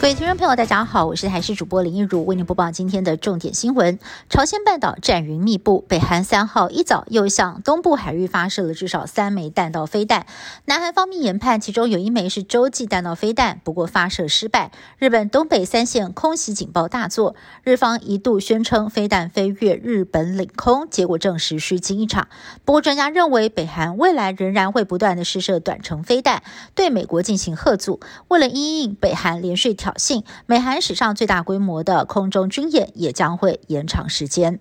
[0.00, 3.98] 各位听众朋友，大家好，我是台视主播林一如，为您播报今天的重点新闻。
[4.30, 10.24] 朝鲜半岛战云密布，北韩三号一早又向东部海域发射了至少三枚弹道飞弹。
[10.64, 14.72] 南韩方面研判，其中有一枚是洲际弹道飞弹，不过发射失败。
[14.96, 22.28] 日本东北三线空袭警报大作，日方一度宣称飞弹飞越日本领空，结果证实虚惊一场。
[22.64, 26.42] 不过专家认为，北韩未来仍然会不断的试射短程飞弹，
[26.74, 28.00] 对美国进行贺阻。
[28.28, 29.89] 为了因应北韩连续挑。
[29.90, 34.60] 挑衅，美韩史上最大规模的空中军演也将会延长时间。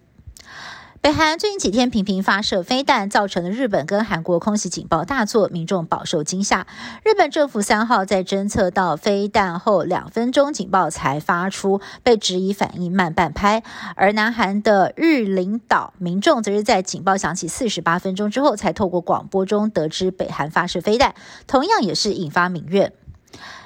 [1.02, 6.68] 北韩最近几天频频发射飞弹，造成了日本跟韩国空袭警报大作，民众饱受惊吓。
[7.06, 13.64] 日本政府三号在侦测到飞弹后两分钟警报才发出，被质疑反应慢半拍。
[13.96, 21.16] 而南韩的日领岛民众则是在警报响起四十八分钟之后，才透过广播中得知北韩发射飞弹，
[21.48, 22.92] 同样也是引发民怨。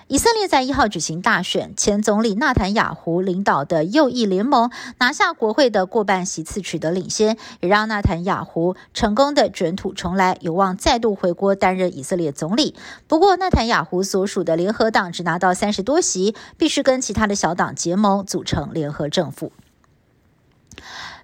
[0.07, 12.75] 以色列在一号举行大选，前总理纳坦雅胡领导的右翼联盟拿下国会的过半席次，取得领先，也让纳坦雅胡成功的卷土重来，有望再度回国担任以色列总理。
[13.07, 19.53] 不过，纳坦雅胡所属的联合党只拿到三十多席，必须跟其他的小党结盟，组成联合政府。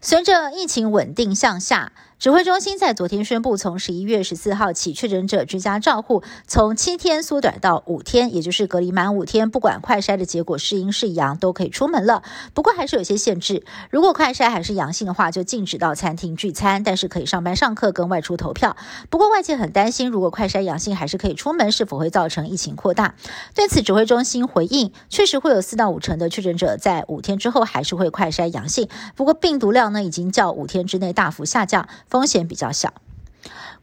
[0.02, 1.92] 随着疫情稳定向下。
[2.20, 12.22] 指挥中心在昨天宣布，从十一月十四号起，确诊者居家照护从七天缩短到五天，也就是隔离满五天，不管快筛的结果是阴是阳，都可以出门了。
[12.54, 18.76] 不过还是有些限制，如果快筛还是阳性的话，就禁止到餐厅聚餐，但是可以上班上课跟外出投票。
[19.10, 23.16] 不过外界很担心，如果快筛阳性还是可以出门，是否会造成疫情扩大？
[23.56, 31.88] 对此，指挥中心回应，确实会有四到五成的确诊者在五天之后还是会快筛阳性，不过病毒量呢已经较五天之内大幅下降。
[32.10, 32.94] 风险比较小。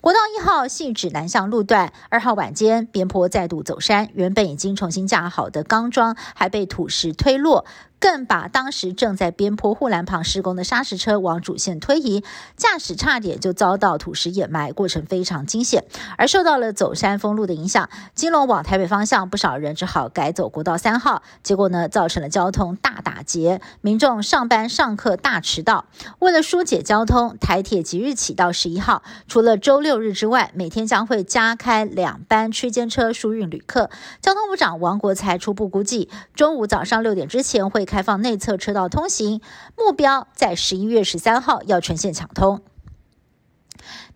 [0.01, 7.65] 国道一号系指南向路段，二号晚间边坡再度走山，原本已经重新架好的钢桩还被土石推落。
[7.99, 12.23] 更把当时正在边坡护栏旁施工的砂石车往主线推移，
[12.55, 15.85] 驾驶差点就遭到土石掩埋，过程非常惊险。
[16.19, 25.87] 而受到了走山封路的影响，金龙往台北方向不少人只好改走国道三号，结果呢，造成了交通大打劫，民众上班上课大迟到。
[26.19, 33.89] 为了疏解交通，台铁即日起到十一号，除了周六日之外，每天将会加开两班区间车疏运旅客。
[34.21, 37.86] 交通部长王国才初步估计，中午早上六点之前会。
[37.87, 39.41] 开放内侧车道通行，
[39.75, 42.61] 目标在十一月十三号要全线抢通。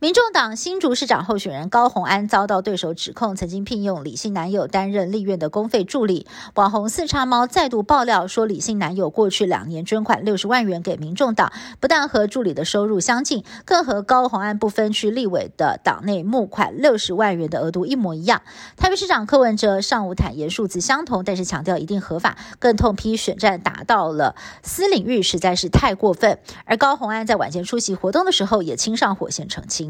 [0.01, 6.27] 民众党新竹市长候选人高虹安遭到对手指控，曾经聘用李姓男友担任立院的公费助理。
[6.55, 18.41] 网红四叉猫再度爆料说，李姓男友过去两年捐款六十万元给民众党，不但和助理的收入相近，更和高虹安不分区立委的党内募款六十万元的额度一模一样。
[18.79, 26.39] 台北市长柯文哲上午坦言数字相同，但是强调一定合法，更痛批选战打到了私领域，实在是太过分。
[26.65, 29.90] 而高虹安在晚间出席活动的时候，也亲上火线澄清。